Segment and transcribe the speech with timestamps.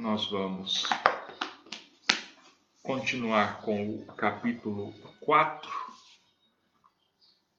[0.00, 0.88] Nós vamos
[2.82, 5.70] continuar com o capítulo 4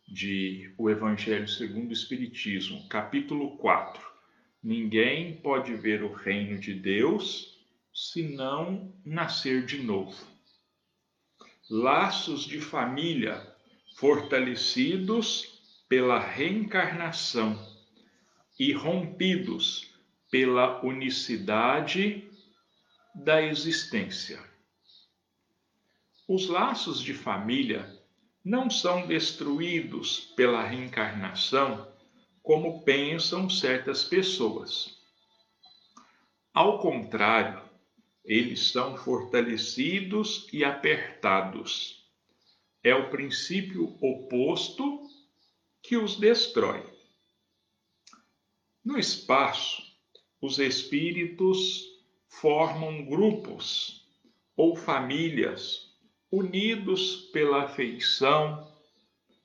[0.08, 4.04] de O Evangelho segundo o Espiritismo, capítulo 4.
[4.64, 7.60] Ninguém pode ver o reino de Deus
[7.94, 10.26] se não nascer de novo.
[11.70, 13.46] Laços de família
[13.96, 17.58] fortalecidos pela reencarnação
[18.60, 19.94] e rompidos
[20.34, 22.28] pela unicidade
[23.14, 24.44] da existência.
[26.28, 28.02] Os laços de família
[28.44, 31.92] não são destruídos pela reencarnação
[32.42, 34.98] como pensam certas pessoas.
[36.54, 37.62] Ao contrário,
[38.26, 42.08] eles são fortalecidos e apertados.
[42.84, 45.08] É o princípio oposto
[45.82, 46.84] que os destrói.
[48.84, 49.82] No espaço,
[50.42, 51.93] os espíritos
[52.40, 54.06] formam grupos
[54.56, 55.94] ou famílias
[56.32, 58.72] unidos pela afeição,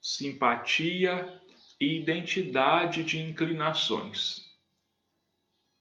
[0.01, 1.41] simpatia
[1.79, 4.45] e identidade de inclinações.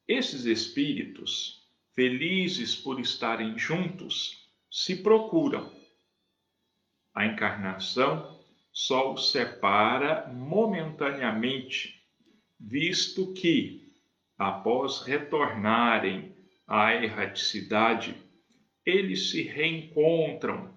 [0.08, 5.73] Esses espíritos, felizes por estarem juntos, se procuram.
[7.16, 8.39] A encarnação
[8.71, 12.05] só os separa momentaneamente,
[12.59, 13.92] visto que
[14.38, 16.36] após retornarem
[16.68, 18.22] à erraticidade,
[18.86, 20.70] eles se reencontram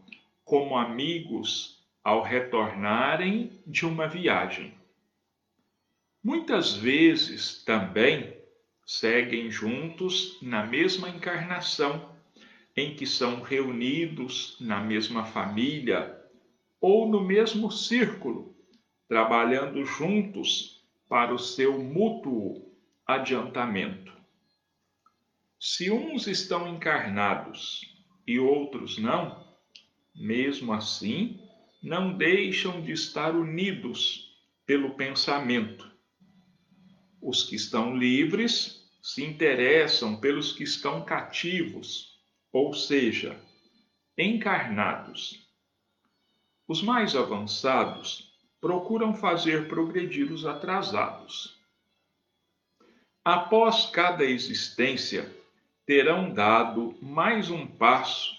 [0.45, 4.73] como amigos ao retornarem de uma viagem.
[6.23, 8.37] Muitas vezes também
[8.87, 12.11] seguem juntos na mesma encarnação,
[12.77, 16.19] em que são reunidos na mesma família
[16.81, 18.55] ou no mesmo círculo,
[19.09, 22.71] trabalhando juntos para o seu mútuo
[23.07, 24.20] adiantamento.
[25.63, 27.83] Se uns estão encarnados
[28.27, 29.47] e outros não,
[30.15, 31.39] mesmo assim,
[31.83, 34.35] não deixam de estar unidos
[34.65, 35.87] pelo pensamento.
[37.21, 42.19] Os que estão livres se interessam pelos que estão cativos,
[42.51, 43.39] ou seja,
[44.17, 45.47] encarnados.
[46.67, 48.33] Os mais avançados
[48.63, 51.61] procuram fazer progredir os atrasados.
[53.23, 55.40] Após cada existência,
[55.91, 58.31] terão dado mais um passo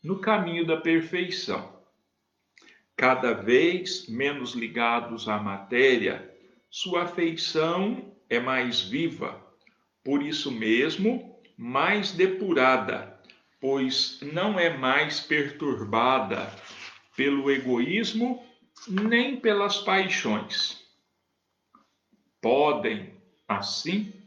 [0.00, 1.76] no caminho da perfeição.
[2.96, 6.32] Cada vez menos ligados à matéria,
[6.70, 9.44] sua afeição é mais viva,
[10.04, 13.20] por isso mesmo, mais depurada,
[13.60, 16.48] pois não é mais perturbada
[17.16, 18.40] pelo egoísmo
[18.86, 20.80] nem pelas paixões.
[22.40, 23.12] Podem,
[23.48, 24.19] assim,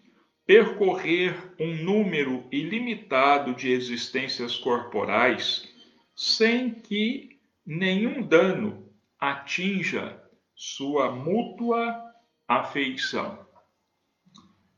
[0.46, 5.68] percorrer um número ilimitado de existências corporais
[6.16, 8.90] sem que nenhum dano
[9.20, 10.22] atinja
[10.56, 11.98] sua mútua
[12.48, 13.40] afeição.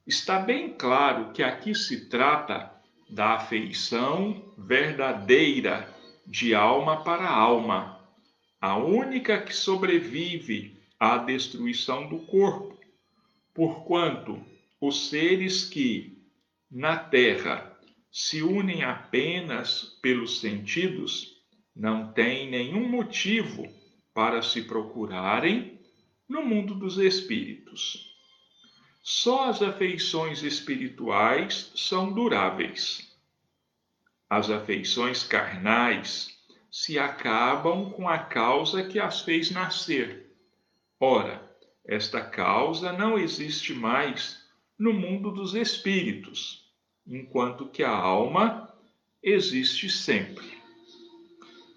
[0.06, 2.72] Está bem claro que aqui se trata
[3.10, 5.92] da afeição verdadeira
[6.28, 8.00] de alma para alma,
[8.62, 12.80] a única que sobrevive à destruição do corpo,
[13.54, 14.44] porquanto
[14.88, 16.22] os seres que,
[16.70, 17.76] na Terra,
[18.12, 21.36] se unem apenas pelos sentidos,
[21.76, 23.68] não têm nenhum motivo
[24.14, 25.80] para se procurarem
[26.30, 28.14] no mundo dos espíritos.
[29.02, 33.14] Só as afeições espirituais são duráveis.
[34.30, 36.36] As afeições carnais
[36.72, 40.32] se acabam com a causa que as fez nascer.
[41.00, 41.42] Ora,
[41.86, 44.45] esta causa não existe mais
[44.78, 46.70] no mundo dos espíritos,
[47.08, 48.74] enquanto que a alma
[49.24, 50.56] existe sempre.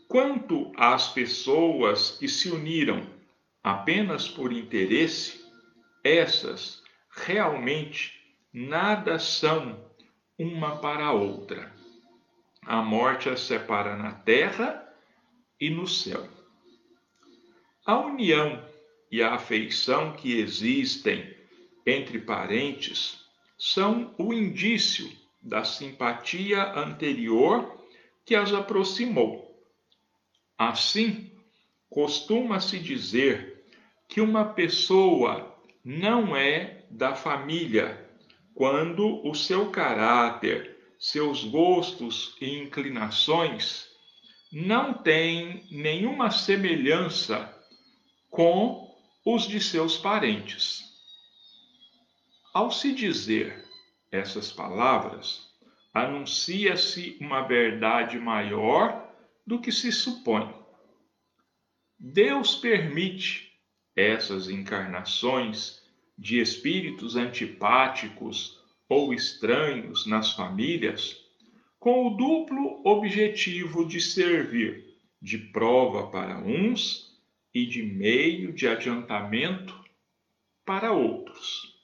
[0.09, 3.07] Quanto às pessoas que se uniram
[3.63, 5.45] apenas por interesse,
[6.03, 8.15] essas realmente
[8.53, 9.79] nada são
[10.39, 11.75] uma para a outra.
[12.63, 14.85] A morte as separa na terra
[15.61, 16.27] e no céu.
[17.85, 18.63] A união
[19.11, 21.38] e a afeição que existem
[21.89, 23.25] entre parentes
[23.59, 27.79] são o indício da simpatia anterior
[28.25, 29.49] que as aproximou.
[30.57, 31.31] Assim,
[31.89, 33.65] costuma-se dizer
[34.09, 38.07] que uma pessoa não é da família
[38.55, 43.89] quando o seu caráter, seus gostos e inclinações
[44.53, 47.55] não têm nenhuma semelhança
[48.31, 48.95] com
[49.25, 50.88] os de seus parentes.
[52.59, 53.65] Ao se dizer
[54.11, 55.49] essas palavras,
[55.95, 59.15] anuncia-se uma verdade maior
[59.47, 60.53] do que se supõe.
[61.97, 63.53] Deus permite
[63.95, 65.85] essas encarnações
[66.19, 71.17] de espíritos antipáticos ou estranhos nas famílias
[71.79, 77.17] com o duplo objetivo de servir de prova para uns
[77.55, 79.81] e de meio de adiantamento
[80.65, 81.78] para outros.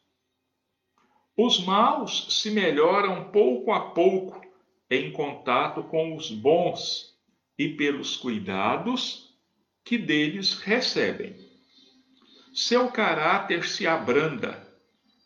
[1.37, 4.41] Os maus se melhoram pouco a pouco
[4.89, 7.13] em contato com os bons
[7.59, 9.35] e pelos cuidados
[9.85, 11.35] que deles recebem.
[12.55, 14.65] Seu caráter se abranda,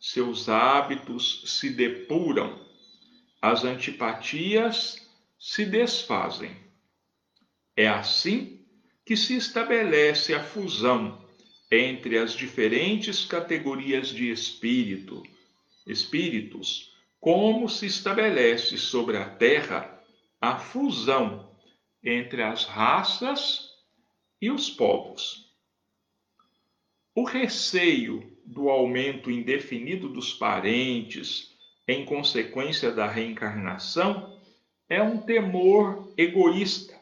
[0.00, 2.58] seus hábitos se depuram,
[3.42, 5.06] as antipatias
[5.38, 6.56] se desfazem.
[7.76, 8.64] É assim
[9.04, 11.22] que se estabelece a fusão
[11.70, 15.22] entre as diferentes categorias de espírito
[15.88, 19.98] espíritos, como se estabelece sobre a Terra
[20.40, 21.50] a fusão
[22.04, 23.70] entre as raças
[24.40, 25.52] e os povos.
[27.14, 31.56] O receio do aumento indefinido dos parentes
[31.88, 34.38] em consequência da reencarnação
[34.88, 36.94] é um temor egoísta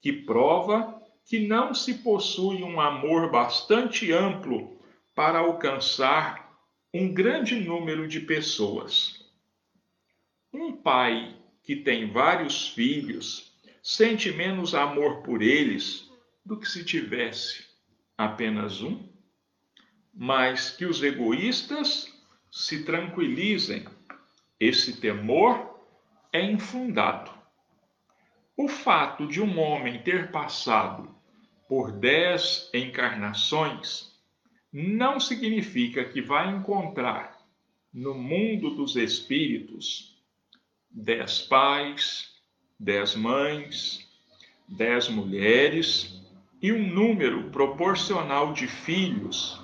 [0.00, 4.78] que prova que não se possui um amor bastante amplo
[5.14, 6.47] para alcançar
[6.92, 9.22] um grande número de pessoas.
[10.52, 13.52] Um pai que tem vários filhos
[13.82, 16.10] sente menos amor por eles
[16.44, 17.66] do que se tivesse
[18.16, 19.06] apenas um,
[20.14, 22.10] mas que os egoístas
[22.50, 23.86] se tranquilizem.
[24.58, 25.78] Esse temor
[26.32, 27.30] é infundado.
[28.56, 31.14] O fato de um homem ter passado
[31.68, 34.07] por dez encarnações
[34.72, 37.38] não significa que vai encontrar
[37.92, 40.16] no mundo dos espíritos
[40.90, 42.34] dez pais,
[42.78, 44.06] dez mães,
[44.68, 46.20] dez mulheres
[46.60, 49.60] e um número proporcional de filhos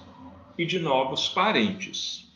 [0.56, 2.32] e de novos parentes.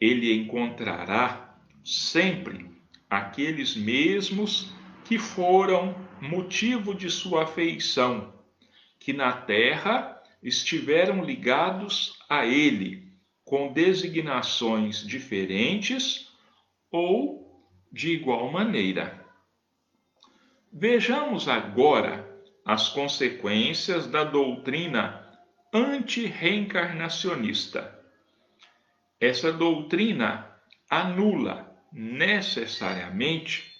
[0.00, 2.70] Ele encontrará sempre
[3.10, 4.72] aqueles mesmos
[5.04, 8.32] que foram motivo de sua afeição,
[8.98, 13.08] que na terra estiveram ligados a ele
[13.44, 16.28] com designações diferentes
[16.90, 19.24] ou de igual maneira.
[20.72, 22.28] Vejamos agora
[22.64, 25.28] as consequências da doutrina
[25.72, 27.98] anti-reencarnacionista.
[29.18, 30.56] Essa doutrina
[30.88, 33.76] anula necessariamente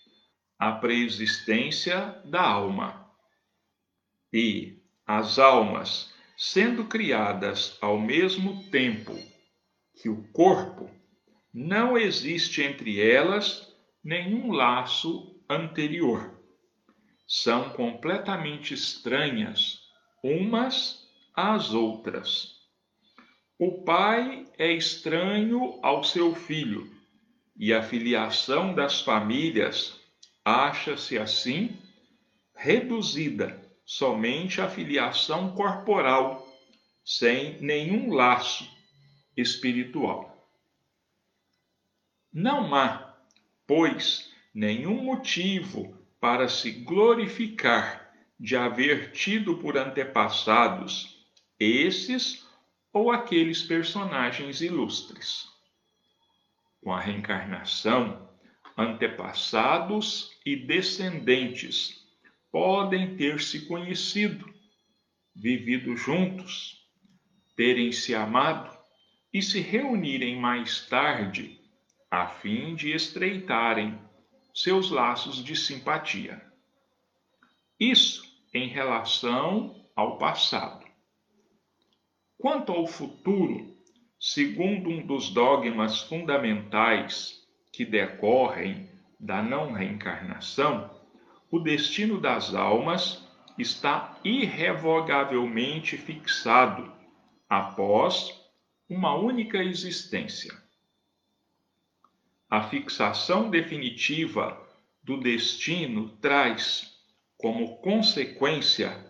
[0.58, 3.08] a preexistência da alma.
[4.32, 9.12] E as almas sendo criadas ao mesmo tempo
[10.00, 10.88] que o corpo,
[11.52, 13.66] não existe entre elas
[14.04, 16.40] nenhum laço anterior.
[17.26, 19.80] São completamente estranhas
[20.22, 22.52] umas às outras.
[23.58, 26.88] O pai é estranho ao seu filho
[27.56, 29.98] e a filiação das famílias
[30.44, 31.76] acha-se assim
[32.54, 36.46] reduzida somente a filiação corporal,
[37.02, 38.70] sem nenhum laço
[39.34, 40.46] espiritual.
[42.30, 43.16] Não há,
[43.66, 51.26] pois, nenhum motivo para se glorificar de haver tido por antepassados
[51.58, 52.46] esses
[52.92, 55.48] ou aqueles personagens ilustres.
[56.82, 58.28] Com a reencarnação,
[58.76, 61.97] antepassados e descendentes
[62.50, 64.48] podem ter se conhecido,
[65.34, 66.78] vivido juntos,
[67.56, 68.76] terem se amado
[69.32, 71.58] e se reunirem mais tarde
[72.10, 73.98] a fim de estreitarem
[74.54, 76.42] seus laços de simpatia.
[77.78, 80.86] Isso em relação ao passado.
[82.38, 83.76] Quanto ao futuro,
[84.18, 88.88] segundo um dos dogmas fundamentais que decorrem
[89.20, 90.97] da não reencarnação,
[91.50, 93.26] o destino das almas
[93.58, 96.92] está irrevogavelmente fixado
[97.48, 98.38] após
[98.88, 100.52] uma única existência.
[102.48, 104.66] A fixação definitiva
[105.02, 106.94] do destino traz
[107.36, 109.06] como consequência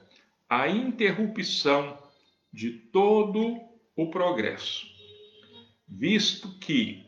[0.49, 1.99] a interrupção
[2.53, 3.61] de todo
[3.95, 4.87] o progresso,
[5.87, 7.05] visto que,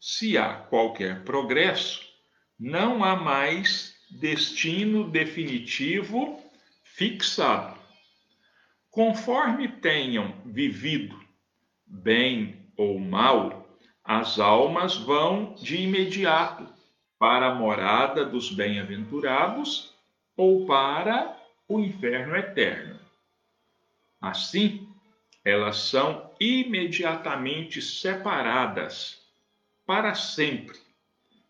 [0.00, 2.02] se há qualquer progresso,
[2.58, 6.40] não há mais destino definitivo
[6.82, 7.78] fixado.
[8.90, 11.18] Conforme tenham vivido,
[11.86, 13.68] bem ou mal,
[14.04, 16.66] as almas vão de imediato
[17.18, 19.94] para a morada dos bem-aventurados
[20.36, 21.36] ou para
[21.68, 22.98] o inferno eterno.
[24.20, 24.88] Assim,
[25.44, 29.22] elas são imediatamente separadas
[29.86, 30.78] para sempre,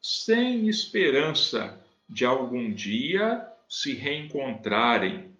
[0.00, 1.79] sem esperança
[2.10, 5.32] de algum dia se reencontrarem,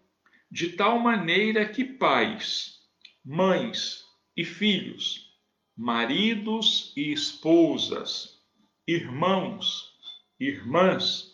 [0.49, 2.79] de tal maneira que pais,
[3.25, 4.05] mães
[4.37, 5.37] e filhos,
[5.77, 8.41] maridos e esposas,
[8.87, 9.93] irmãos,
[10.39, 11.33] irmãs,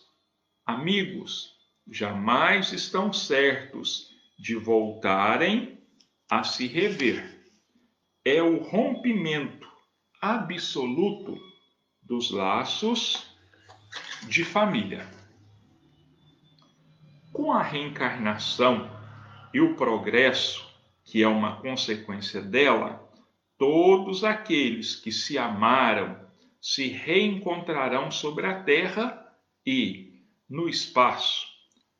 [0.65, 1.55] amigos,
[1.87, 5.77] jamais estão certos de voltarem
[6.29, 7.45] a se rever.
[8.25, 9.71] É o rompimento
[10.19, 11.39] absoluto
[12.01, 13.27] dos laços
[14.27, 15.16] de família.
[17.37, 18.89] Com a reencarnação
[19.53, 20.67] e o progresso,
[21.05, 23.07] que é uma consequência dela,
[23.59, 26.19] todos aqueles que se amaram
[26.59, 29.23] se reencontrarão sobre a terra
[29.63, 31.45] e, no espaço,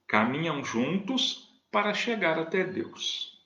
[0.07, 3.45] caminham juntos para chegar até Deus.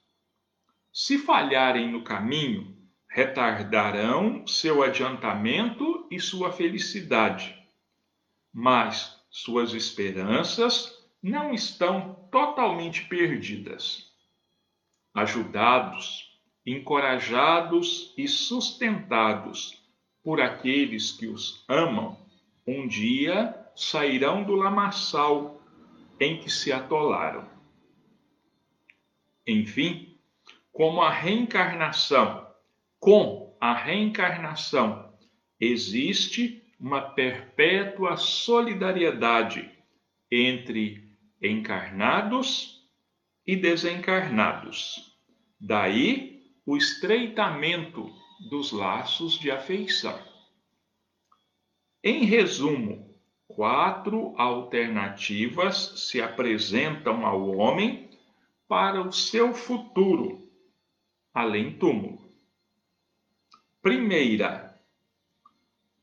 [0.94, 2.74] Se falharem no caminho,
[3.10, 7.54] retardarão seu adiantamento e sua felicidade,
[8.54, 14.12] mas suas esperanças não estão totalmente perdidas.
[15.14, 19.82] Ajudados, encorajados e sustentados
[20.24, 22.18] por aqueles que os amam,
[22.66, 25.62] um dia sairão do lamaçal
[26.20, 27.50] em que se atolaram.
[29.46, 30.18] Enfim,
[30.72, 32.48] como a reencarnação,
[33.00, 35.12] com a reencarnação,
[35.60, 39.70] existe uma perpétua solidariedade
[40.32, 41.11] entre
[41.42, 42.88] encarnados
[43.46, 45.18] e desencarnados.
[45.60, 48.12] Daí o estreitamento
[48.50, 50.20] dos laços de afeição.
[52.04, 53.16] Em resumo,
[53.48, 58.10] quatro alternativas se apresentam ao homem
[58.68, 60.42] para o seu futuro
[61.34, 62.20] além túmulo.
[63.82, 64.80] Primeira,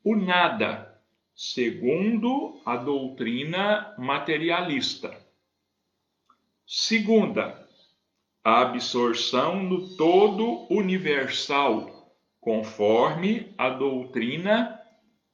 [0.02, 1.00] o nada,
[1.34, 5.27] segundo a doutrina materialista.
[6.70, 7.66] Segunda,
[8.44, 14.78] a absorção no todo universal, conforme a doutrina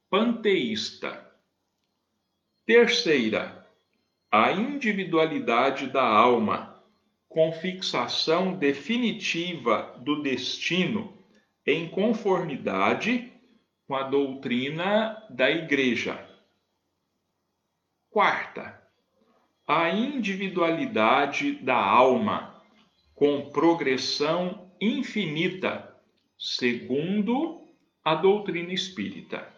[0.09, 1.29] panteísta.
[2.64, 3.69] Terceira,
[4.31, 6.81] a individualidade da alma
[7.29, 11.19] com fixação definitiva do destino
[11.67, 13.33] em conformidade
[13.88, 16.17] com a doutrina da Igreja.
[18.09, 18.84] Quarta,
[19.66, 22.62] a individualidade da alma
[23.14, 25.94] com progressão infinita,
[26.38, 27.62] segundo
[28.04, 29.49] a doutrina espírita.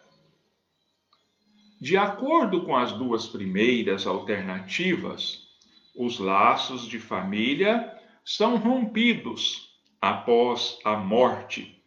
[1.79, 5.47] De acordo com as duas primeiras alternativas,
[5.95, 9.67] os laços de família são rompidos
[10.01, 11.83] após a morte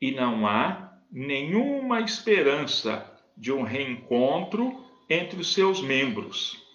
[0.00, 6.69] e não há nenhuma esperança de um reencontro entre os seus membros.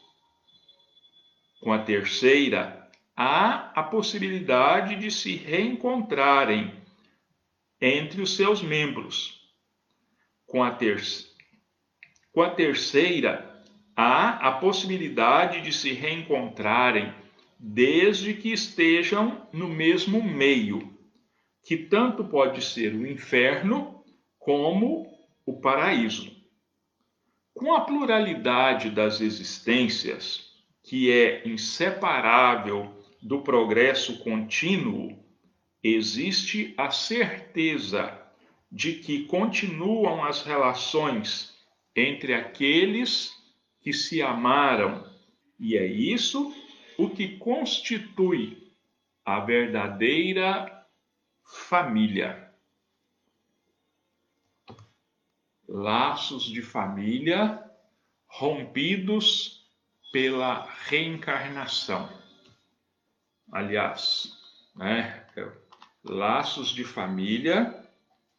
[1.66, 6.72] Com a terceira, há a possibilidade de se reencontrarem
[7.82, 9.52] entre os seus membros.
[10.46, 11.02] Com a, ter...
[12.32, 13.64] Com a terceira,
[13.96, 17.12] há a possibilidade de se reencontrarem
[17.58, 20.96] desde que estejam no mesmo meio,
[21.64, 24.04] que tanto pode ser o inferno
[24.38, 25.12] como
[25.44, 26.32] o paraíso.
[27.56, 30.54] Com a pluralidade das existências,
[30.86, 35.18] que é inseparável do progresso contínuo,
[35.84, 38.22] existe a certeza
[38.72, 41.58] de que continuam as relações
[41.96, 43.34] entre aqueles
[43.82, 45.10] que se amaram,
[45.60, 46.54] e é isso
[47.00, 48.72] o que constitui
[49.26, 50.86] a verdadeira
[51.44, 52.54] família.
[55.68, 57.64] Laços de família
[58.28, 59.55] rompidos
[60.16, 62.10] pela reencarnação.
[63.52, 64.32] Aliás,
[64.74, 65.28] né,
[66.06, 67.86] laços de família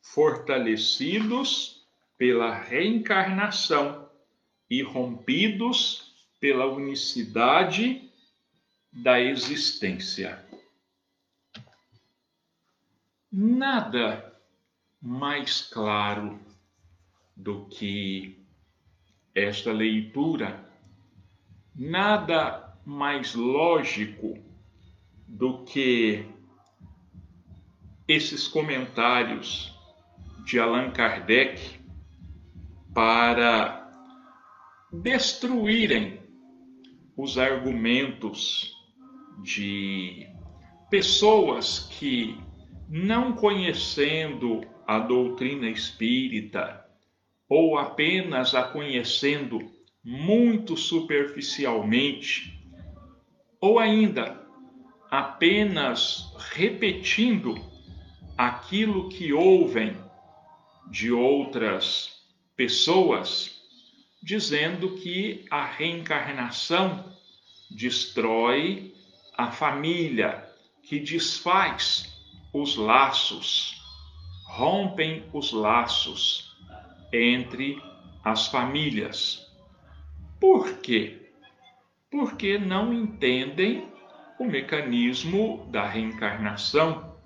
[0.00, 4.11] fortalecidos pela reencarnação
[4.71, 8.11] e rompidos pela unicidade
[8.90, 10.42] da existência.
[13.30, 14.35] Nada
[14.99, 16.40] mais claro
[17.37, 18.42] do que
[19.35, 20.65] esta leitura,
[21.78, 24.38] nada mais lógico
[25.26, 26.25] do que
[28.09, 29.75] esses comentários
[30.45, 31.80] de Allan Kardec
[32.95, 33.90] para
[34.92, 36.21] destruírem
[37.16, 38.73] os argumentos
[39.42, 40.26] de
[40.88, 42.38] pessoas que,
[42.88, 46.87] não conhecendo a doutrina espírita,
[47.49, 49.75] ou apenas a conhecendo
[50.08, 52.64] muito superficialmente,
[53.60, 54.40] ou ainda
[55.10, 57.56] apenas repetindo
[58.38, 59.96] aquilo que ouvem
[60.92, 62.20] de outras
[62.54, 63.60] pessoas,
[64.22, 67.12] dizendo que a reencarnação
[67.68, 68.94] destrói
[69.36, 70.48] a família,
[70.84, 72.16] que desfaz
[72.52, 73.75] os laços,
[74.44, 76.56] rompem os laços
[77.12, 77.82] entre
[78.22, 79.45] as famílias.
[80.40, 81.31] Por quê?
[82.11, 83.90] Porque não entendem
[84.38, 87.16] o mecanismo da reencarnação,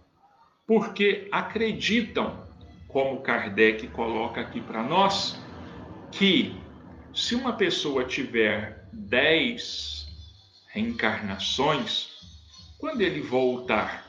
[0.67, 2.47] porque acreditam,
[2.87, 5.37] como Kardec coloca aqui para nós,
[6.13, 6.55] que
[7.13, 10.07] se uma pessoa tiver dez
[10.69, 12.09] reencarnações,
[12.79, 14.07] quando ele voltar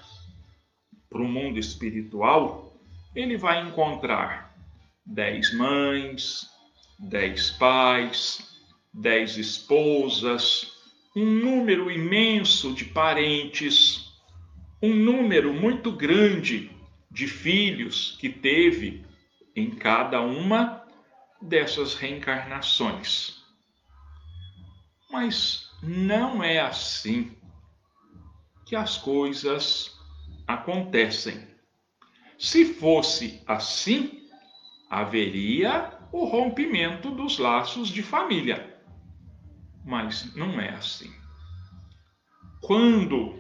[1.10, 2.80] para o mundo espiritual,
[3.16, 4.56] ele vai encontrar
[5.06, 6.48] dez mães,
[7.00, 8.51] dez pais,
[8.94, 10.74] dez esposas,
[11.16, 14.12] um número imenso de parentes,
[14.82, 16.72] um número muito grande
[17.10, 19.06] de filhos que teve
[19.56, 20.84] em cada uma
[21.42, 23.42] dessas reencarnações.
[25.10, 27.36] Mas não é assim
[28.66, 29.92] que as coisas
[30.48, 31.46] acontecem.
[32.40, 34.28] Se fosse assim,
[34.90, 38.71] haveria o rompimento dos laços de família
[39.86, 41.12] mas não é assim.
[42.62, 43.40] Quando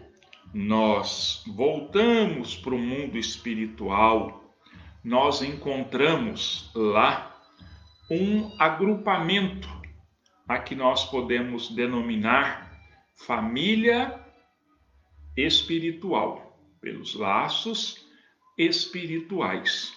[0.53, 4.55] nós voltamos para o mundo espiritual,
[5.03, 7.31] nós encontramos lá
[8.09, 9.69] um agrupamento
[10.47, 12.71] a que nós podemos denominar
[13.15, 14.19] família
[15.37, 18.05] espiritual, pelos laços
[18.57, 19.93] espirituais.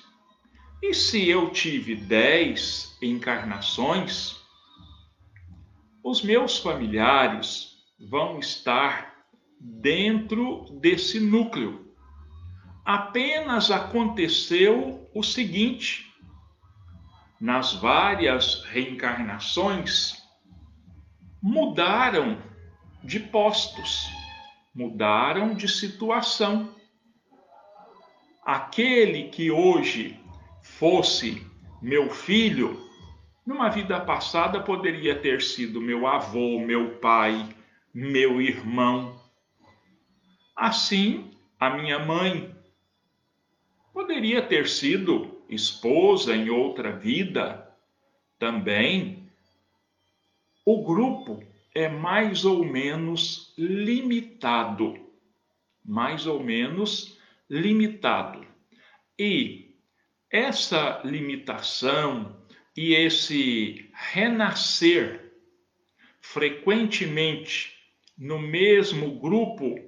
[0.83, 4.43] E se eu tive dez encarnações,
[6.04, 7.78] os meus familiares
[8.10, 9.14] vão estar
[9.58, 11.94] dentro desse núcleo.
[12.84, 16.12] Apenas aconteceu o seguinte:
[17.40, 20.22] nas várias reencarnações,
[21.42, 22.38] mudaram
[23.02, 24.06] de postos,
[24.74, 26.74] mudaram de situação.
[28.44, 30.20] Aquele que hoje
[30.62, 31.46] fosse
[31.80, 32.84] meu filho
[33.46, 37.48] numa vida passada poderia ter sido meu avô, meu pai,
[37.92, 39.20] meu irmão.
[40.57, 42.54] Assim, a minha mãe
[43.92, 47.70] poderia ter sido esposa em outra vida
[48.38, 49.30] também.
[50.64, 51.42] O grupo
[51.74, 54.94] é mais ou menos limitado.
[55.85, 58.46] Mais ou menos limitado.
[59.18, 59.76] E
[60.30, 62.43] essa limitação,
[62.76, 65.32] e esse renascer
[66.20, 67.74] frequentemente
[68.16, 69.78] no mesmo grupo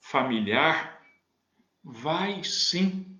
[0.00, 1.02] familiar
[1.82, 3.18] vai sim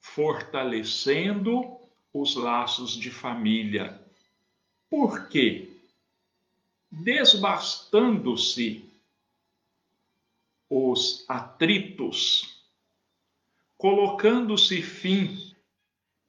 [0.00, 1.78] fortalecendo
[2.12, 4.00] os laços de família.
[4.88, 5.70] Por quê?
[6.90, 8.88] Desbastando-se
[10.68, 12.64] os atritos,
[13.76, 15.54] colocando-se fim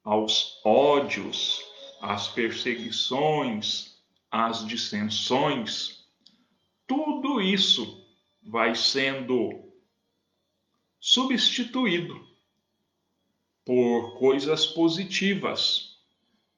[0.04, 1.67] aos ódios,
[2.02, 3.98] as perseguições,
[4.30, 6.06] as dissensões,
[6.86, 8.06] tudo isso
[8.42, 9.68] vai sendo
[11.00, 12.26] substituído
[13.66, 15.98] por coisas positivas.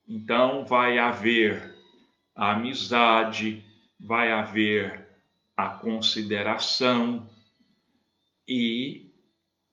[0.08, 1.76] Então, vai haver
[2.36, 3.64] a amizade,
[4.00, 5.08] vai haver
[5.58, 7.30] a consideração
[8.48, 9.12] e,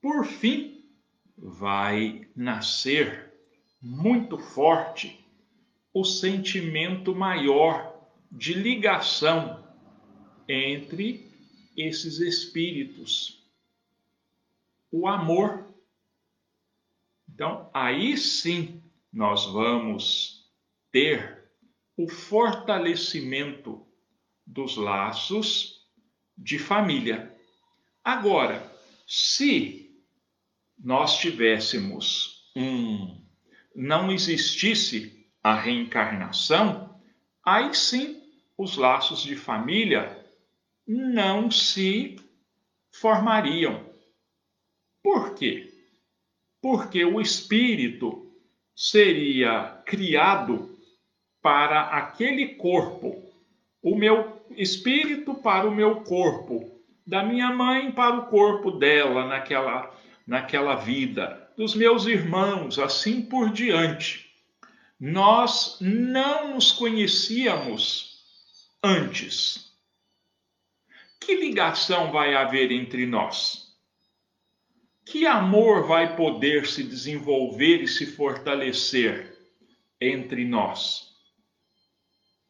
[0.01, 0.83] por fim,
[1.37, 3.31] vai nascer
[3.81, 5.26] muito forte
[5.99, 9.67] o sentimento maior de ligação
[10.47, 11.27] entre
[11.75, 13.43] esses espíritos.
[14.91, 15.73] O amor.
[17.27, 20.47] Então, aí sim nós vamos
[20.91, 21.49] ter
[21.95, 23.83] o fortalecimento
[24.45, 25.87] dos laços
[26.37, 27.35] de família.
[28.03, 28.71] Agora,
[29.07, 29.99] se
[30.77, 33.25] nós tivéssemos um
[33.75, 36.99] não existisse a reencarnação,
[37.41, 38.21] aí sim
[38.57, 40.25] os laços de família
[40.85, 42.17] não se
[42.91, 43.85] formariam.
[45.01, 45.73] Por quê?
[46.61, 48.29] Porque o espírito
[48.75, 50.77] seria criado
[51.41, 53.23] para aquele corpo
[53.81, 59.95] o meu espírito para o meu corpo, da minha mãe para o corpo dela naquela,
[60.25, 64.26] naquela vida, dos meus irmãos, assim por diante.
[64.99, 68.23] Nós não nos conhecíamos
[68.83, 69.71] antes.
[71.19, 73.67] Que ligação vai haver entre nós?
[75.05, 79.37] Que amor vai poder se desenvolver e se fortalecer
[80.01, 81.13] entre nós?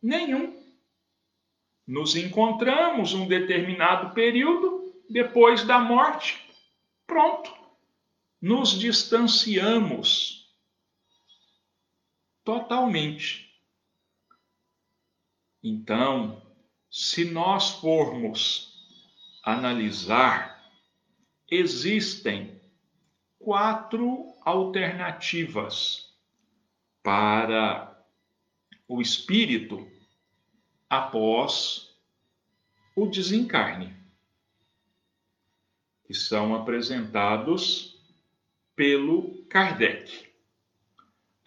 [0.01, 0.57] Nenhum
[1.85, 6.45] nos encontramos um determinado período depois da morte.
[7.05, 7.51] Pronto.
[8.41, 10.36] Nos distanciamos
[12.47, 13.61] totalmente.
[15.61, 16.41] Então,
[16.89, 18.87] se nós formos
[19.43, 20.63] analisar,
[21.51, 22.61] existem
[23.37, 26.17] quatro alternativas
[27.03, 28.01] para
[28.87, 29.85] o espírito
[30.89, 31.93] após
[32.95, 33.93] o desencarne,
[36.05, 38.01] que são apresentados
[38.73, 40.26] pelo Kardec.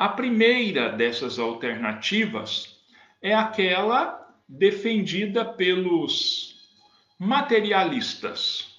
[0.00, 2.80] A primeira dessas alternativas
[3.20, 6.74] é aquela defendida pelos
[7.18, 8.78] materialistas.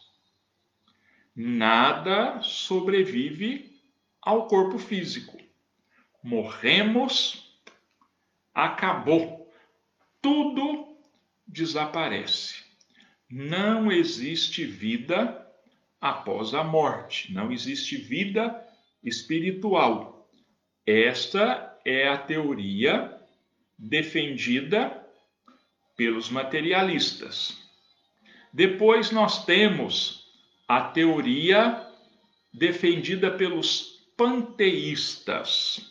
[1.35, 3.79] Nada sobrevive
[4.19, 5.37] ao corpo físico.
[6.23, 7.55] Morremos,
[8.51, 9.47] acabou
[10.23, 10.97] tudo
[11.45, 12.63] desaparece.
[13.29, 15.47] Não existe vida
[16.01, 18.59] após a morte, não existe vida
[19.03, 20.20] espiritual.
[20.91, 23.17] Esta é a teoria
[23.79, 25.01] defendida
[25.95, 27.57] pelos materialistas.
[28.51, 30.25] Depois nós temos
[30.67, 31.87] a teoria
[32.53, 35.89] defendida pelos panteístas.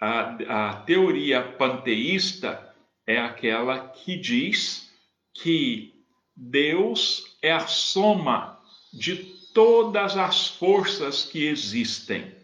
[0.00, 2.72] A, a teoria panteísta
[3.04, 4.88] é aquela que diz
[5.32, 5.92] que
[6.36, 8.56] Deus é a soma
[8.92, 9.16] de
[9.52, 12.43] todas as forças que existem.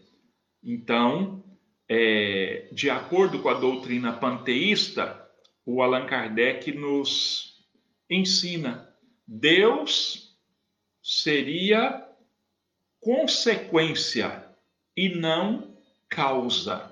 [0.62, 1.42] Então,
[1.88, 5.28] é, de acordo com a doutrina panteísta,
[5.64, 7.66] o Allan Kardec nos
[8.08, 8.88] ensina:
[9.26, 10.36] Deus
[11.02, 12.06] seria
[13.00, 14.46] consequência
[14.96, 15.76] e não
[16.08, 16.90] causa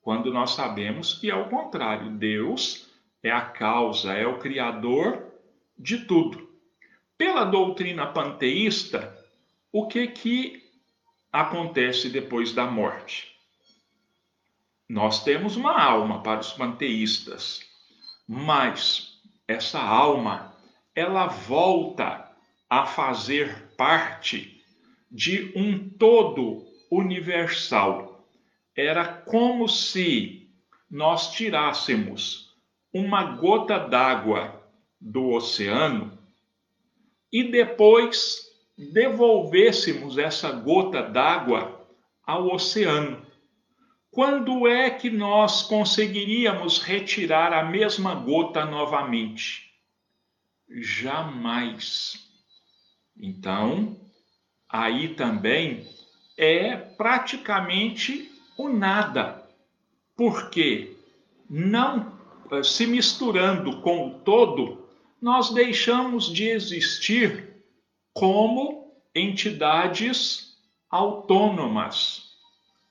[0.00, 2.10] quando nós sabemos que é o contrário.
[2.10, 2.88] Deus
[3.22, 5.26] é a causa, é o criador
[5.78, 6.48] de tudo.
[7.16, 9.16] Pela doutrina panteísta,
[9.70, 10.69] o que que
[11.32, 13.30] acontece depois da morte?
[14.88, 17.60] Nós temos uma alma para os panteístas,
[18.26, 20.56] mas essa alma
[20.94, 22.28] ela volta
[22.68, 24.62] a fazer parte
[25.10, 28.26] de um todo universal
[28.76, 30.48] era como se
[30.90, 32.56] nós tirássemos
[32.92, 34.60] uma gota d'água
[35.00, 36.18] do oceano
[37.32, 38.49] e depois
[38.80, 41.86] devolvêssemos essa gota d'água
[42.26, 43.26] ao oceano.
[44.10, 49.70] Quando é que nós conseguiríamos retirar a mesma gota novamente?
[50.68, 52.26] Jamais.
[53.16, 54.00] Então,
[54.68, 55.86] aí também
[56.36, 59.46] é praticamente o nada,
[60.16, 60.96] porque
[61.48, 62.18] não
[62.50, 64.88] eh, se misturando com o todo,
[65.20, 67.49] nós deixamos de existir
[68.12, 72.36] como entidades autônomas,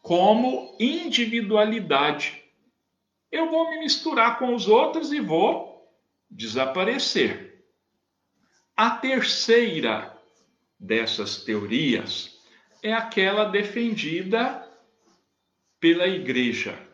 [0.02, 2.44] como individualidade.
[3.32, 5.88] Eu vou me misturar com os outros e vou
[6.30, 7.64] desaparecer.
[8.76, 10.18] A terceira
[10.80, 12.40] dessas teorias
[12.82, 14.66] é aquela defendida
[15.80, 16.88] pela igreja.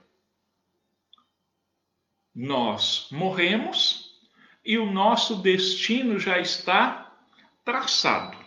[2.34, 4.20] Nós morremos
[4.64, 7.05] e o nosso destino já está
[7.65, 8.38] traçado.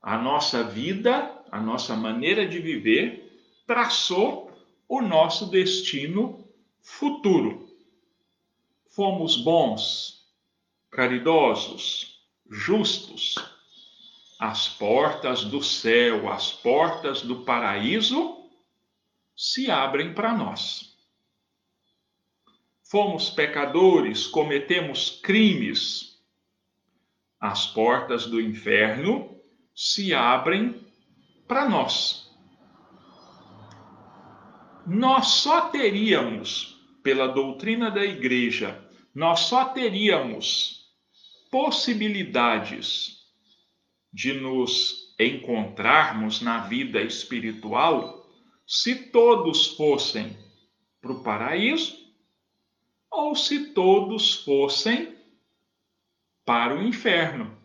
[0.00, 4.50] A nossa vida, a nossa maneira de viver, traçou
[4.88, 6.48] o nosso destino
[6.80, 7.68] futuro.
[8.90, 10.24] Fomos bons,
[10.90, 13.34] caridosos, justos.
[14.38, 18.44] As portas do céu, as portas do paraíso
[19.36, 20.94] se abrem para nós.
[22.82, 26.13] Fomos pecadores, cometemos crimes.
[27.44, 29.38] As portas do inferno
[29.74, 30.82] se abrem
[31.46, 32.34] para nós.
[34.86, 38.82] Nós só teríamos, pela doutrina da igreja,
[39.14, 40.86] nós só teríamos
[41.50, 43.18] possibilidades
[44.10, 48.26] de nos encontrarmos na vida espiritual
[48.66, 50.34] se todos fossem
[50.98, 51.94] para o paraíso
[53.10, 55.13] ou se todos fossem
[56.44, 57.56] para o inferno.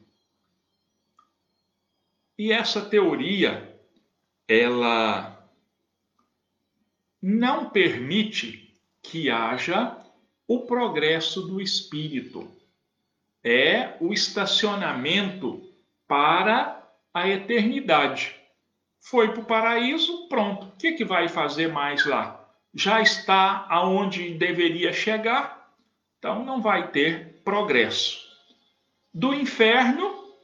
[2.38, 3.78] E essa teoria,
[4.48, 5.46] ela
[7.22, 9.98] não permite que haja
[10.48, 12.50] o progresso do espírito.
[13.44, 15.70] É o estacionamento
[16.08, 16.82] para
[17.14, 18.36] a eternidade.
[19.02, 20.68] Foi para o paraíso, pronto.
[20.68, 22.50] O que, que vai fazer mais lá?
[22.74, 25.74] Já está aonde deveria chegar,
[26.18, 28.29] então não vai ter progresso.
[29.14, 30.36] Do inferno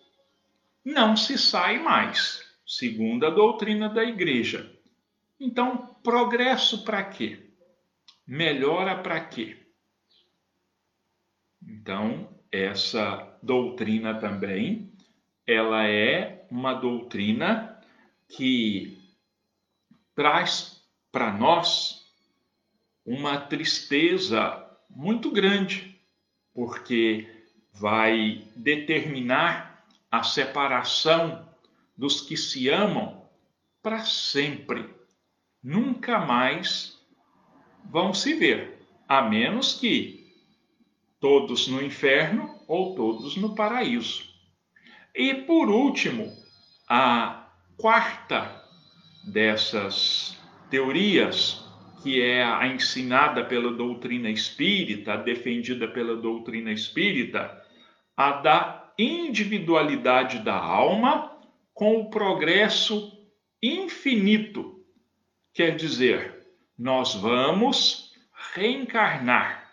[0.84, 4.72] não se sai mais, segundo a doutrina da igreja.
[5.40, 7.52] Então, progresso para quê?
[8.26, 9.58] Melhora para quê?
[11.62, 14.94] Então, essa doutrina também,
[15.46, 17.80] ela é uma doutrina
[18.28, 18.98] que
[20.16, 22.06] traz para nós
[23.06, 26.00] uma tristeza muito grande,
[26.54, 27.35] porque
[27.76, 31.48] vai determinar a separação
[31.98, 33.22] dos que se amam
[33.82, 34.90] para sempre.
[35.62, 36.98] Nunca mais
[37.84, 40.34] vão se ver, a menos que
[41.20, 44.24] todos no inferno ou todos no paraíso.
[45.14, 46.32] E por último,
[46.88, 48.64] a quarta
[49.24, 50.38] dessas
[50.70, 51.64] teorias,
[52.04, 57.65] que é a ensinada pela doutrina espírita, defendida pela doutrina espírita,
[58.16, 61.38] a da individualidade da alma
[61.74, 63.12] com o progresso
[63.62, 64.84] infinito.
[65.54, 66.48] Quer dizer,
[66.78, 68.14] nós vamos
[68.54, 69.66] reencarnar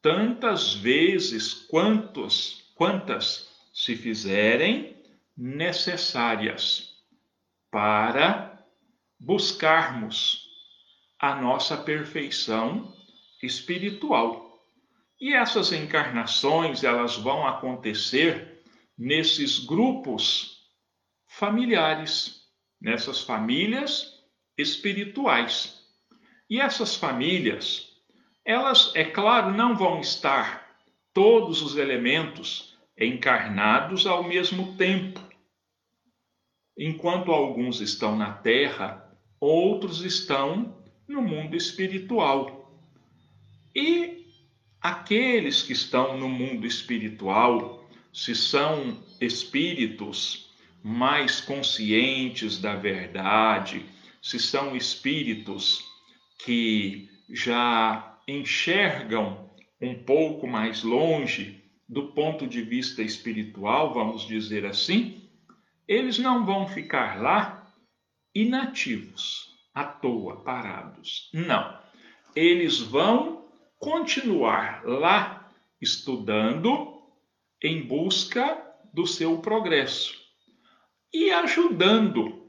[0.00, 4.96] tantas vezes quantos, quantas se fizerem
[5.36, 6.96] necessárias
[7.70, 8.66] para
[9.18, 10.48] buscarmos
[11.18, 12.92] a nossa perfeição
[13.42, 14.51] espiritual.
[15.22, 18.60] E essas encarnações, elas vão acontecer
[18.98, 20.66] nesses grupos
[21.28, 22.42] familiares,
[22.80, 24.20] nessas famílias
[24.58, 25.80] espirituais.
[26.50, 27.86] E essas famílias,
[28.44, 30.76] elas, é claro, não vão estar
[31.14, 35.20] todos os elementos encarnados ao mesmo tempo.
[36.76, 42.76] Enquanto alguns estão na terra, outros estão no mundo espiritual.
[43.72, 44.21] E
[44.82, 50.50] Aqueles que estão no mundo espiritual, se são espíritos
[50.82, 53.86] mais conscientes da verdade,
[54.20, 55.84] se são espíritos
[56.44, 59.48] que já enxergam
[59.80, 65.28] um pouco mais longe do ponto de vista espiritual, vamos dizer assim,
[65.86, 67.72] eles não vão ficar lá
[68.34, 71.30] inativos, à toa, parados.
[71.32, 71.78] Não.
[72.34, 73.41] Eles vão
[73.82, 77.02] continuar lá estudando
[77.60, 78.64] em busca
[78.94, 80.14] do seu progresso
[81.12, 82.46] e ajudando,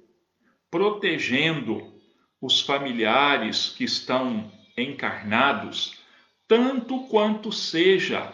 [0.69, 1.91] protegendo
[2.39, 5.97] os familiares que estão encarnados,
[6.47, 8.31] tanto quanto seja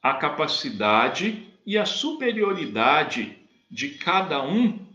[0.00, 3.36] a capacidade e a superioridade
[3.68, 4.86] de cada um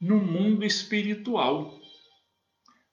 [0.00, 1.78] no mundo espiritual.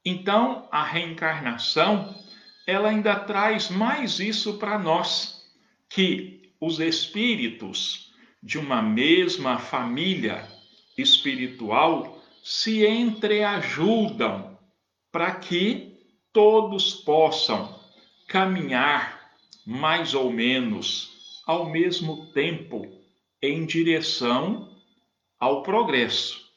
[0.06, 2.27] Então, a reencarnação
[2.68, 5.50] ela ainda traz mais isso para nós,
[5.90, 10.46] que os espíritos de uma mesma família
[10.98, 14.60] espiritual se entreajudam
[15.10, 15.98] para que
[16.34, 17.80] todos possam
[18.28, 19.32] caminhar
[19.66, 22.86] mais ou menos ao mesmo tempo
[23.42, 24.76] em direção
[25.40, 26.52] ao progresso.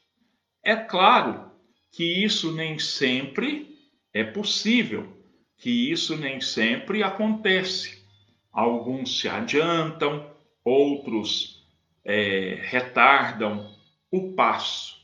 [0.65, 1.53] É claro
[1.93, 3.79] que isso nem sempre
[4.13, 5.20] é possível
[5.61, 8.03] que isso nem sempre acontece.
[8.51, 10.29] Alguns se adiantam,
[10.65, 11.63] outros
[12.05, 13.71] é, retardam
[14.11, 14.97] o passo,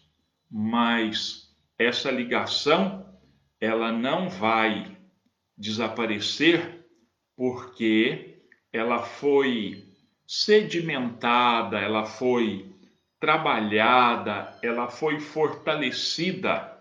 [0.51, 3.07] mas essa ligação
[3.61, 4.97] ela não vai
[5.57, 6.87] desaparecer
[7.37, 8.41] porque
[8.73, 9.85] ela foi
[10.27, 12.75] sedimentada, ela foi
[13.21, 16.76] trabalhada, ela foi fortalecida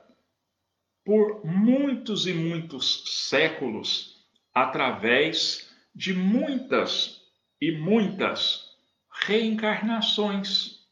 [1.06, 7.22] por muitos e muitos séculos, através de muitas
[7.62, 8.76] e muitas
[9.12, 10.84] reencarnações.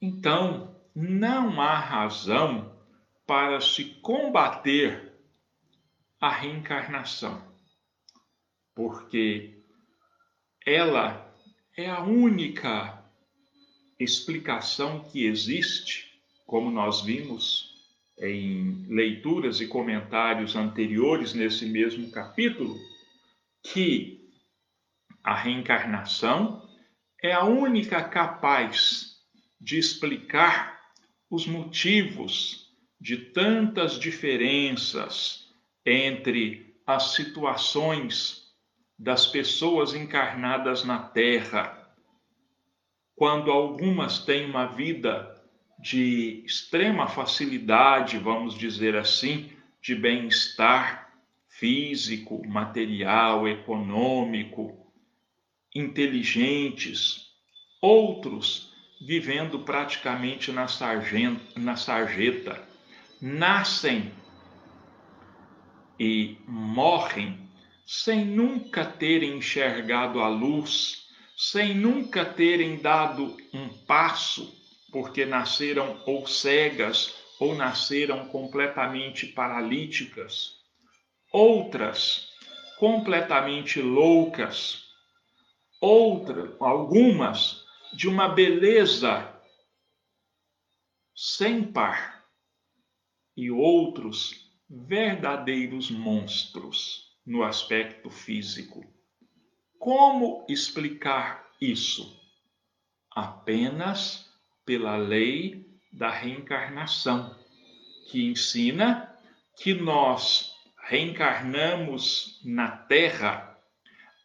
[0.00, 2.72] Então, não há razão
[3.26, 5.12] para se combater
[6.20, 7.52] a reencarnação,
[8.76, 9.60] porque
[10.64, 11.34] ela
[11.76, 13.04] é a única
[13.98, 17.71] explicação que existe, como nós vimos
[18.22, 22.78] em leituras e comentários anteriores nesse mesmo capítulo
[23.62, 24.30] que
[25.24, 26.68] a reencarnação
[27.20, 29.16] é a única capaz
[29.60, 30.80] de explicar
[31.28, 32.68] os motivos
[33.00, 35.48] de tantas diferenças
[35.84, 38.42] entre as situações
[38.98, 41.92] das pessoas encarnadas na Terra,
[43.16, 45.31] quando algumas têm uma vida
[45.82, 51.12] de extrema facilidade, vamos dizer assim, de bem-estar
[51.48, 54.78] físico, material, econômico,
[55.74, 57.32] inteligentes,
[57.80, 62.62] outros vivendo praticamente na, sargenta, na sarjeta,
[63.20, 64.12] nascem
[65.98, 67.50] e morrem
[67.84, 74.61] sem nunca terem enxergado a luz, sem nunca terem dado um passo
[74.92, 80.60] porque nasceram ou cegas ou nasceram completamente paralíticas,
[81.32, 82.28] outras
[82.78, 84.84] completamente loucas,
[85.80, 89.32] outras, algumas de uma beleza
[91.14, 92.24] sem par
[93.36, 98.84] e outros verdadeiros monstros no aspecto físico.
[99.78, 102.20] Como explicar isso?
[103.10, 104.31] Apenas
[104.64, 107.36] pela lei da reencarnação,
[108.10, 109.12] que ensina
[109.56, 110.52] que nós
[110.84, 113.58] reencarnamos na Terra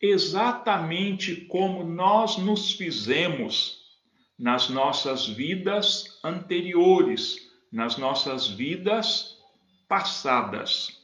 [0.02, 3.78] exatamente como nós nos fizemos
[4.38, 9.38] nas nossas vidas anteriores, nas nossas vidas
[9.88, 11.04] passadas.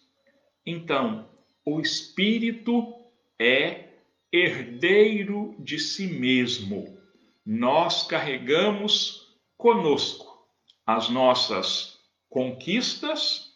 [0.65, 1.27] Então,
[1.65, 2.93] o espírito
[3.39, 3.89] é
[4.31, 6.97] herdeiro de si mesmo.
[7.45, 9.22] Nós carregamos
[9.63, 10.45] conosco
[10.85, 11.97] as nossas
[12.29, 13.55] conquistas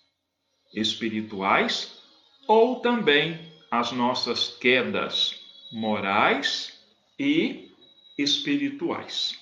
[0.74, 2.02] espirituais
[2.48, 5.38] ou também as nossas quedas
[5.70, 6.82] morais
[7.20, 7.76] e
[8.17, 9.38] espirituais.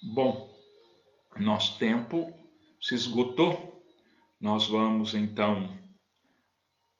[0.00, 0.56] Bom,
[1.36, 2.32] nosso tempo
[2.80, 3.82] se esgotou.
[4.40, 5.76] Nós vamos então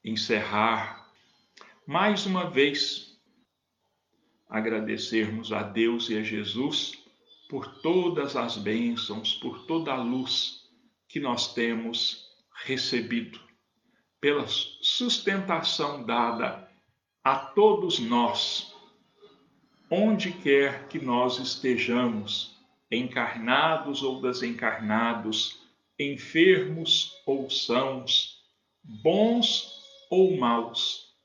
[0.03, 1.09] encerrar
[1.87, 3.17] mais uma vez
[4.49, 6.98] agradecermos a Deus e a Jesus
[7.49, 10.69] por todas as bênçãos, por toda a luz
[11.07, 12.29] que nós temos
[12.63, 13.39] recebido,
[14.21, 16.71] pela sustentação dada
[17.23, 18.71] a todos nós,
[19.89, 22.55] onde quer que nós estejamos,
[22.91, 25.59] encarnados ou desencarnados,
[25.97, 28.43] enfermos ou sãos,
[28.83, 29.73] bons
[30.11, 31.15] ou maus,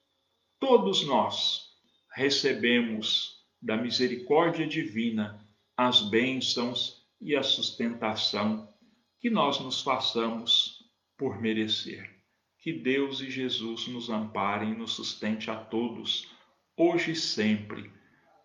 [0.58, 1.68] todos nós
[2.14, 5.43] recebemos da misericórdia divina
[5.76, 8.72] as bênçãos e a sustentação
[9.18, 10.84] que nós nos façamos
[11.16, 12.10] por merecer.
[12.58, 16.30] Que Deus e Jesus nos amparem e nos sustente a todos,
[16.76, 17.92] hoje e sempre,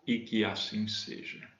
[0.05, 1.58] e que assim seja.